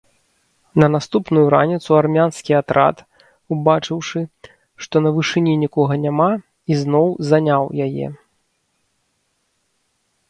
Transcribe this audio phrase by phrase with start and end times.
[0.83, 3.03] На наступную раніцу армянскі атрад,
[3.55, 4.19] убачыўшы,
[4.85, 6.31] што на вышыні нікога няма,
[6.77, 8.07] ізноў заняў яе.